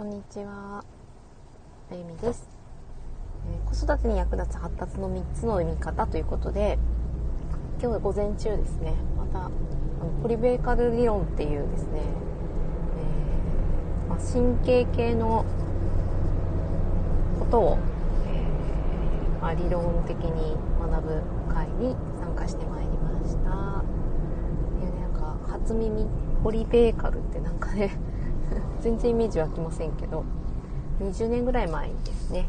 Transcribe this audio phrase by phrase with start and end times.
[0.00, 0.82] こんにちは。
[1.90, 2.48] あゆみです、
[3.52, 6.78] えー、子育てに役立つ発達の3つの読み方ということで、
[7.82, 9.50] 今日午前中ですね、また、あの
[10.22, 12.00] ポリベーカル理論っていうですね、
[12.96, 15.44] えー、まあ、神経系の
[17.38, 17.78] ことを、
[18.24, 21.22] えー、まあ、理論的に学ぶ
[21.52, 23.40] 会に参加してまいりました。
[23.40, 26.06] いや、なんか、初耳、
[26.42, 27.98] ポリベーカルってなんかね
[28.80, 30.24] 全然イメージ湧きませんけど
[31.00, 32.46] 20年ぐらい前にですね、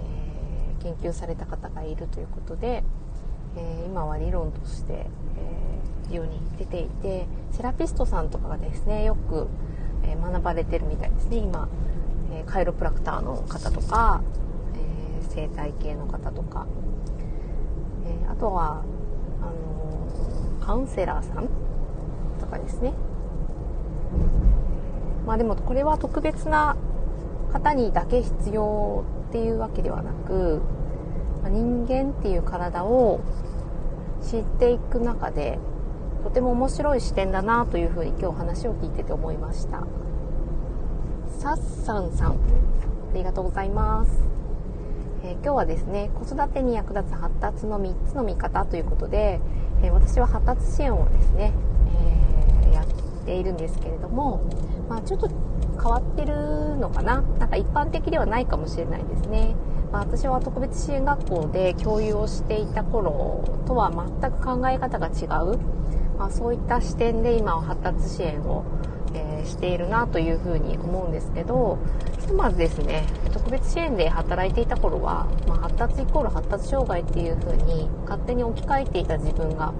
[0.00, 2.84] えー、研究された方がいるということで、
[3.56, 9.48] えー、今は理論として、えー、世に出ていてセラピストさんとかがですねよく、
[10.02, 11.36] え学ばれてるみたいですね。
[11.36, 11.68] 今、
[12.32, 14.22] えカイロプラクターの方とか、
[14.74, 16.66] え生態系の方とか、
[18.04, 18.82] えあとは
[19.40, 21.48] あのカウンセラーさん
[22.40, 22.92] とかですね。
[25.26, 26.76] まあでもこれは特別な
[27.52, 30.60] 方にだけ必要っていうわけではなく、
[31.42, 33.20] まあ、人間っていう体を
[34.22, 35.58] 知っていく中で
[36.22, 39.84] とても面白い視点だなというふうに今日話を聞いてて思いました。
[41.44, 42.36] さっさんさんあ
[43.14, 44.10] りがとうございます、
[45.24, 49.40] えー、今日はですね子育てに役立つ発達の3つの見方ということで、
[49.82, 51.52] えー、私は発達支援をですね、
[52.64, 52.86] えー、やっ
[53.26, 54.40] ているんですけれども
[54.88, 57.22] まあ、ちょっと変わってるのかな？
[57.38, 59.54] なんか一般的ではないかもしれないですね、
[59.92, 63.90] まあ、私は特別支援学校で教諭をしていた頃とは
[64.20, 65.58] 全く考え方が違う、
[66.18, 68.64] まあ、そういった視点で今は発達支援を、
[69.14, 71.78] えー、しているなというふうに思うんですけど
[72.20, 79.72] ひとまずですね特別支援で働いていた頃は、まあ、発達イコール発達障害っていうふうに勝手に置き換えていた自分が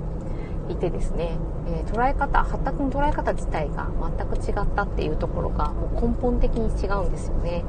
[0.69, 7.65] いてですね、えー、捉え方発達の捉え方自体が全く違ったっていうところがもう根本的に違うんですよね。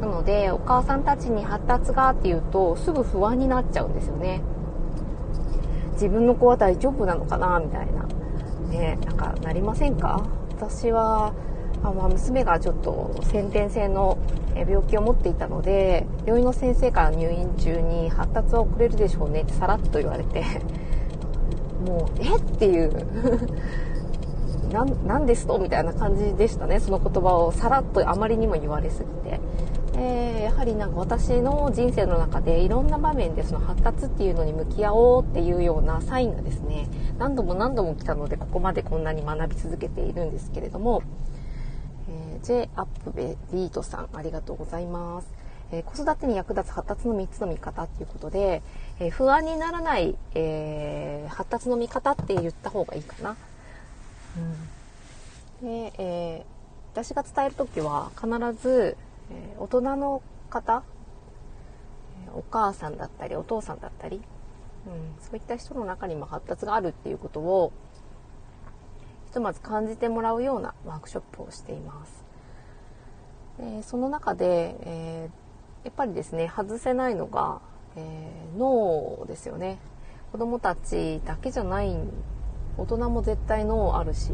[0.00, 4.40] なのでお母さんたちに発達がっていうとすぐ不安になっちゃうんですよね。
[5.92, 8.04] 自分の子は大丈夫なのかなみたいな。
[8.70, 10.26] ねなんかなりませんか？
[10.56, 11.32] 私は
[11.82, 14.18] あまあ、娘がちょっと先天性の
[14.54, 20.44] 病気を持っていたので病院の先生から入院中に発達は遅れるでしょうねってさらっと言われて。
[21.80, 22.36] もうえ？
[22.36, 23.06] っていう。
[25.06, 25.58] 何ですと？
[25.58, 26.78] みたいな感じでしたね。
[26.78, 29.40] その言葉をさらっとあまりにも言われすぎて、
[29.96, 36.88] えー、やはりなんか私の人生の中でいろんな場面でその発達っていうのに向き合おうっていうようなサインがですね
[37.18, 41.02] 何度も何度も来たのでここまでこんなに学び続けているんですけれども、
[42.08, 45.49] えー、J アップベリートさんありがとうございます。
[45.72, 48.62] え子育てに役立つ発達の3つの見方っていうことで、
[48.98, 53.36] えー、不安にならない、えー、発達の見方って言った方がいいかな。
[55.62, 56.46] うん、で、え、
[56.92, 58.28] 私が伝える時は必
[58.60, 58.96] ず、
[59.30, 60.82] え大人の方
[62.34, 64.22] お母さんだったりお父さんだったり、うん、
[65.20, 67.72] そういった人の中にも発達があるっていうことを
[69.28, 72.24] ひとまず感じてもらうようなワークショップをしています。
[73.58, 75.30] でその中で、え
[75.84, 77.60] やっぱりですね外せないのが、
[77.96, 79.78] えー、脳ですよね。
[80.32, 81.96] 子供たちだけじゃない
[82.76, 84.30] 大人も絶対脳あるし、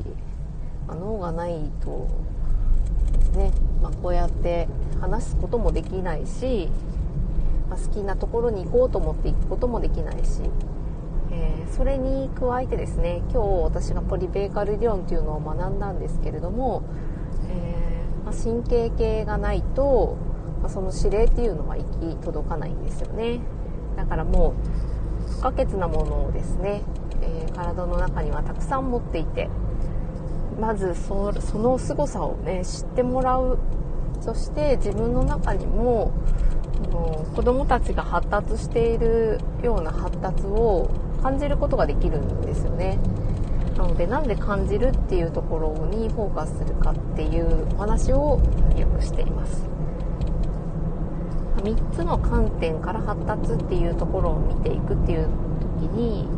[0.86, 2.08] まあ、脳がないと
[3.36, 3.50] ね、
[3.82, 4.68] まあ、こうやって
[5.00, 6.68] 話すこともできないし、
[7.70, 10.42] まあ、好きなところに行こうと思って行くこともできないし、
[11.30, 16.82] えー、それに加えてですね今日私がポリベーカル理論というのを学んだんですけれども、
[17.48, 20.16] えー、まあ、神経系がないと、
[20.68, 23.40] その指令っていうのは行き届かないんですよね。
[23.96, 24.54] だからも
[25.26, 26.82] う不可欠なものをですね、
[27.22, 29.48] えー、体の中にはたくさん持っていて
[30.60, 33.58] まずその凄さをね知ってもらう。
[34.20, 36.10] そして自分の中にも
[36.90, 40.90] も子供たちが発達しているような発達を
[41.22, 42.98] 感じることができるんですよね。
[43.76, 48.40] なのでなんで感じるっていうところにフォーカスするかっていうお話を
[48.76, 49.75] よくしています。
[51.66, 55.28] 3つの観点から発達っていうところを見ていくっていう
[55.80, 56.28] 時に、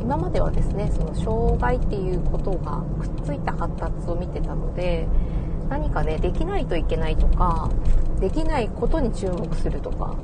[0.00, 5.08] 今まではですねその障害っていうことがくっついた発達を見てたので
[5.68, 7.68] 何かねできないといけないとか
[8.20, 10.16] できないことに注目するとか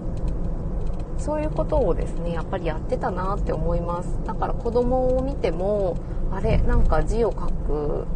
[1.19, 4.09] そういうことをですねやっぱりやってたなって思います。
[4.25, 5.97] だから子供を見ても
[6.33, 8.07] あれなんか字を書く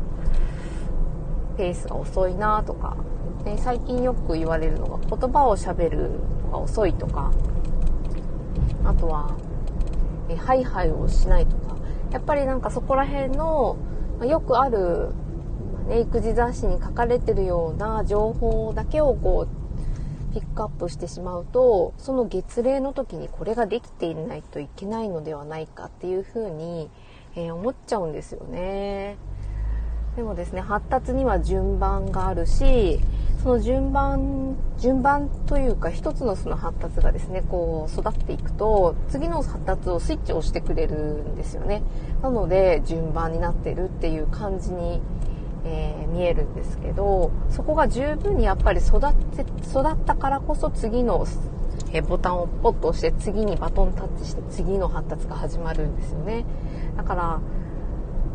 [1.56, 2.96] ペースが遅いなとか。
[3.44, 6.10] で最近よく言われるのが言葉をしゃべる
[6.46, 7.32] のが遅いとか。
[8.84, 9.36] あとは
[10.28, 11.76] えハイハイをしないとか。
[12.10, 13.76] やっぱりなんかそこら辺の
[14.18, 15.12] まよくある
[15.88, 26.90] ね、育児雑誌に書かれてるような情報だけをこうピックアップしてしまうとその月齢の時にこれができていないといけないのではないかっていうふうに、
[27.36, 29.16] えー、思っちゃうんですよね。
[30.16, 33.00] でもですね発達には順番があるし
[33.42, 41.82] その順番順番というか一つのその発達がですねこう育っていくと次の発達をスイッチを押してくれるんですよね。
[42.22, 45.02] なので順番になってるっていう感じに、
[45.64, 51.26] えー、見えるんですけどそこが十分にやっぱり育って育ったからこそ次の
[51.92, 56.46] えボタンをポッと押して次にバトンタッチして次の発達が始まるんですよね。
[56.96, 57.40] だから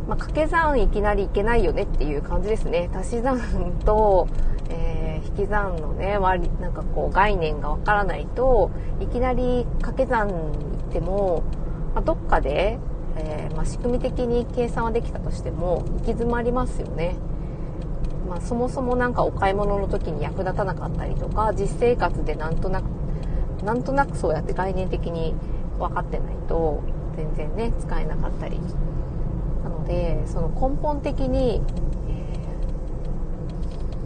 [0.07, 3.39] まあ、掛け算いきなりいけないよねっていう感じですね足し算
[3.86, 4.27] と、
[4.69, 5.01] えー
[5.31, 10.51] 引き算のね割なんかこう概念がわからないといきなり掛け算行
[10.89, 11.44] っても、
[11.94, 12.80] まあ、どっかで、
[13.15, 17.15] えー、まあ、仕組み的に計算はできたとしても行き詰まりますよね。
[18.27, 22.86] まあ、そもそも何かお買い物の時に役立たなかったりとか実生活でなんとなく
[23.65, 25.36] なんとなくそうやって概念的に
[25.77, 26.81] 分かってないと
[27.18, 28.57] 全然ね使えなかったり
[29.81, 31.62] のでその根本的に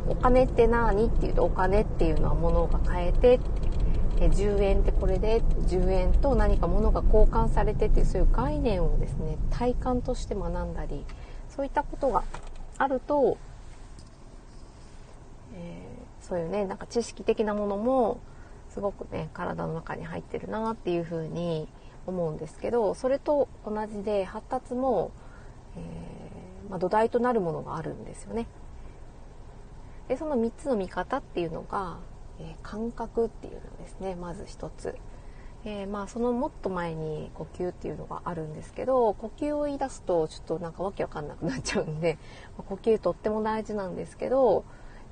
[0.08, 3.40] お金って何っていうとお金っていうのは物が買えて
[4.20, 11.04] 10円ってこれで10円と何か物が交換されてっていうそういう概念をですね体感として学んだり
[11.50, 12.24] そういったことが
[12.78, 13.38] あると、
[15.56, 18.20] えー、そういうねなんか知識的なものも
[18.70, 21.68] すごくね体の中に入ってるなっていうふうに
[22.08, 25.12] 思うんですけどそれと同じで発達も、
[25.78, 28.48] えー、まあ、土台となるものがあるんですよね。
[30.08, 31.98] でその3つの見方っていうのが、
[32.40, 34.96] えー、感覚っていうのですねまず1つ、
[35.64, 42.20] えー、まあそのもっと前に呼吸っていうのがあるんですけど呼吸を言い出すとちょっとなんかわけわかんなくなっちゃうんで、
[42.58, 44.64] ま呼吸とっても大事なんですけど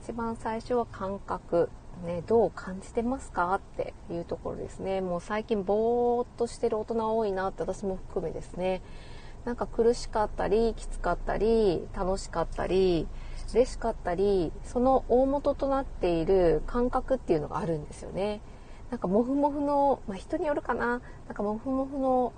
[0.04, 1.70] 一番最初は感覚。
[2.04, 5.00] ね、どう感じてますかっていうところですね。
[5.00, 8.82] もう最近ぼーっとしてる大人多いなって私も含めですね。
[9.46, 13.08] なんか苦しかったりきつかったり楽しかったり
[13.54, 18.42] 嬉しかったりその大元となっている感覚っていうのがあるんですよね。
[18.90, 21.02] なんかモフモフの、まあ、人によるかな。
[21.28, 22.32] なんかモフモフの、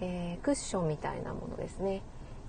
[0.00, 2.02] えー、クッションみたいなものですね、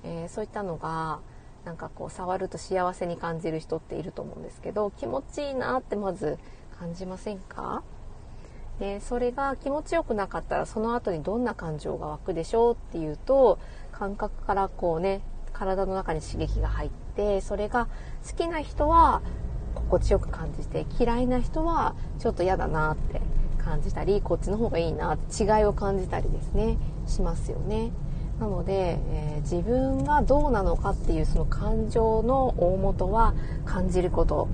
[0.03, 1.19] えー、そういったのが
[1.65, 6.39] なんかこう触ると幸せに感じる人っていると思うんですけど気持ちいいなってまず
[6.79, 7.83] 感じませんか？
[8.79, 13.59] でそれが気持ちよくなかったらその後にどんな感情が湧くでしょうっていうと
[13.99, 17.89] 感覚からこうね体の中に刺激が入ってそれが
[18.25, 19.21] 好きな人は
[19.75, 23.21] 心地よく感じて嫌いな人はちょっと嫌だなって
[23.57, 27.91] 感じたりこっちの方がいいなって違いを感じたりですねしますよね。
[28.39, 33.33] なので、えー、自分がどうなのかっていうその感情の大元は
[33.65, 34.47] 感じること、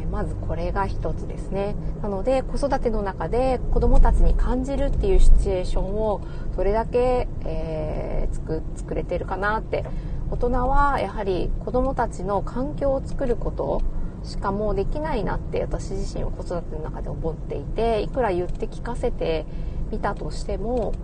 [0.00, 6.22] えー、まずこれが一つですねなので子育ての中で子どもたちに感じるっていうシチュエーションを
[6.56, 9.84] どれだけ、えー、作作れてるかなって
[10.30, 13.82] 大人はやはり子どもたちの環境を作ること
[14.24, 19.46] しかもうできないなって私自身は子育ての中で思っていていくら言って聞かせて
[19.92, 20.94] みたとしても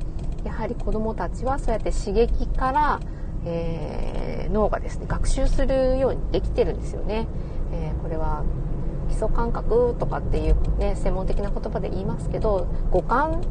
[0.44, 3.00] やはり子どもたちはそうやって刺激から、
[3.44, 7.28] えー、脳がですね学習するようにできてるんですよね。
[7.72, 8.44] えー、これは
[9.12, 13.42] 基礎感覚とかっていうね専門的な言葉で言いますけど五感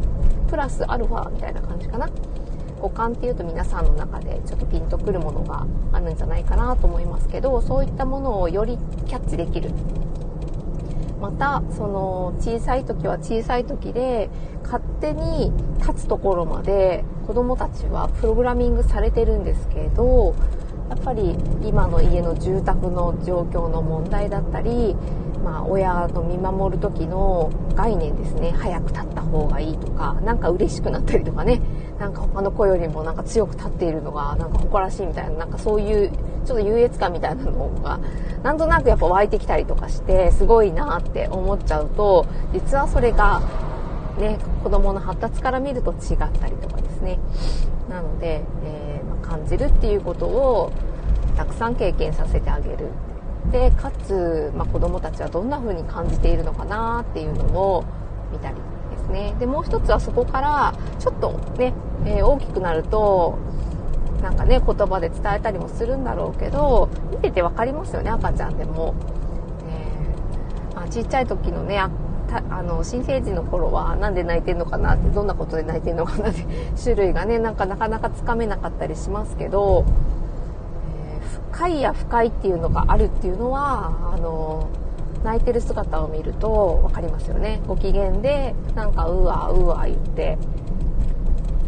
[0.49, 2.09] プラスアルファみたいな感じかな。
[2.81, 9.69] 五感っていうと皆さんの中でちょっとピンとくるものがあるんじゃないかなと思いますけどそういったものをよりキャッチできる。
[11.21, 14.31] またその小さい時は小さい時で
[14.63, 20.33] 勝手に立つところまで子どもたちはプログラミングされてるんですけど
[20.89, 24.95] やっぱり今の家の住宅の状況の問題だったり
[25.43, 28.51] まあ、親の見守る時の概念ですね。
[28.51, 31.61] 早く立った方がいいとか何か嬉しくなったりとかね。
[31.99, 36.11] なんか他の子よりもなんか強く立っているのがなんか誇らしいみたいななんかそういう
[36.45, 37.99] ちょっと優越感みたいなのが
[38.41, 43.43] なんとなくやっぱ湧いてきたりとかしてすごいなって思っちゃうと実はそれが
[44.17, 47.19] ね子供の発達から見ると違ったりとかですね。
[47.87, 50.71] なので、えー、まあ、感じるっていうことを
[51.35, 52.87] たくさん経験させてあげる。
[53.49, 57.83] でかつ、まあ、子どもたちはどんな風に感じているのかなっていうのを
[58.31, 59.35] 見たりですね。
[59.39, 61.73] でもう一つはそこからちょっとね、
[62.05, 63.37] えー、大きくなると
[64.21, 68.93] なんかね言葉で伝えたりもするんだろうけど見てて分かりますよね赤ちゃんでも、
[69.67, 71.89] えー、まあ、ちっちゃい時のねあ
[72.63, 76.45] の新生児の頃は何で泣いてんのかなってどんなことで泣いてんのかなって
[76.81, 79.85] 種類がねなんかなかなかつかめなかったりしますけど
[81.61, 84.67] 快や不快っていうのがあるっていうのはあの
[85.23, 87.61] 泣いてる姿を見ると分かりますよね。
[87.67, 90.39] ご機嫌でなんかうわうわ言って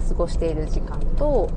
[0.10, 1.48] 過ごしている時間と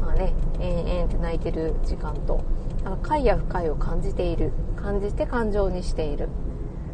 [0.00, 2.42] まあねえんえんって泣いてる時間と
[2.82, 4.50] なんか快や不快を感じている。
[4.74, 6.28] 感じて感情にしている。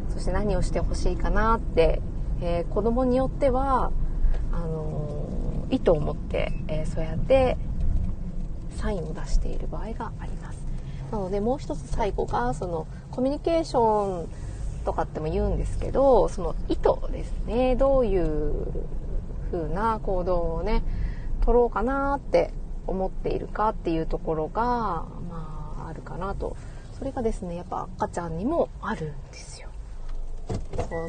[0.09, 2.03] そして何をしてほしいかなって、
[2.39, 3.91] えー、子供によっては
[4.51, 7.57] あのー、意図を持って、えー、そうやって
[8.83, 10.57] サインを出している場合があります。
[11.09, 14.29] なのでもう一つ最後がそのコミュニケーション
[14.83, 17.77] とかっても言うんですけどその意図ですね。
[17.77, 18.67] どういう
[19.51, 20.83] 風な行動をね
[21.45, 22.53] 取ろうかなって
[22.85, 24.61] 思っているかっていうところが
[25.29, 26.57] まああるかなと。
[26.97, 29.69] それがですねやっぱ赤ちゃんにもあるんですよ。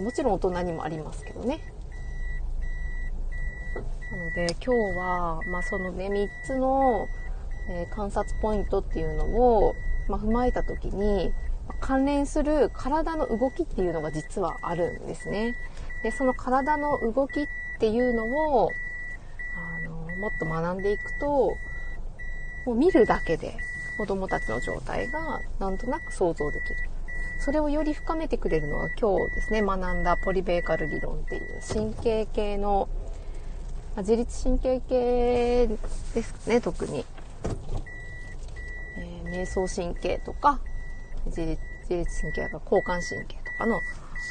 [0.00, 1.60] もちろん大人にもありますけどね。
[4.12, 7.06] なので今日は、まあ、そのね3つの
[7.68, 9.74] えー、観察ポイントっていうのを、
[10.08, 11.32] まあ、踏まえた時に
[11.80, 15.54] 関連する体の動きっていうのが実はあるんですね。
[16.02, 18.70] でその体の動きっていうのを
[19.56, 21.56] あのもっと学んでいくと
[22.66, 23.56] もう見るだけで
[23.96, 26.76] 子供たちの状態がなんとなく想像できる。
[27.38, 32.88] それをより深めてくれるのは今日ですね学んだポリベーカル理論っていう神経系の、
[33.98, 35.66] 自律神経系
[36.14, 37.04] ですね特に
[39.44, 40.60] えー、瞑想神経とか
[41.26, 43.80] 自律自律神経や交感神経とかの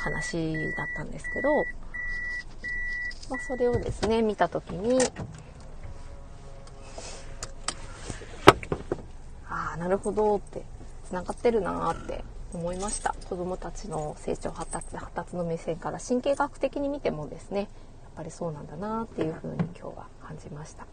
[0.03, 1.65] 話だったんですけど、
[3.29, 4.99] まあ、それをですね見た時に
[9.47, 10.63] ああなるほどって
[11.05, 17.69] つながってるなーって思いました子どもたちの成長発達発達の目線から神経学的に見てもですねやっ
[18.15, 20.85] ぱりそうなんだなっていうふうに今日は感じました。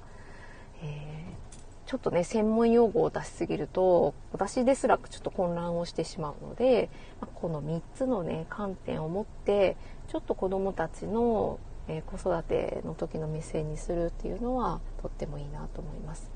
[0.82, 1.59] えー
[1.90, 6.88] ちょっとね専門用語を出しすぎると私ですらちょっと混乱をしてしまうので
[7.34, 16.30] この3つのね観点を持ってちょっと子どもたちの、え子育ての時の目線にするっていうのはとってもいいなと思います。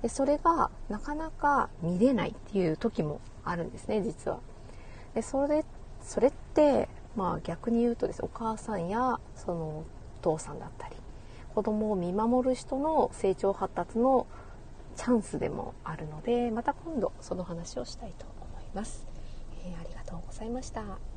[0.00, 4.38] でそれがなかなか見れないっていう時もあるんですね実は。
[5.16, 5.64] でそれ
[6.02, 9.84] それってまあ逆に言うとですお母さんやそのお
[10.22, 10.94] 父さんだったり
[11.52, 14.28] 子供を見守る人の成長発達の
[15.00, 19.06] チャンスでもあるのでまた今度その話をしたいと思います、
[19.64, 21.09] えー、ありがとうございました。